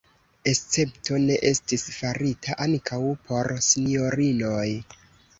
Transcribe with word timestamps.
Escepto 0.51 1.17
ne 1.25 1.35
estis 1.49 1.83
farita 1.97 2.55
ankaŭ 2.65 2.99
por 3.27 3.51
sinjorinoj. 3.67 4.65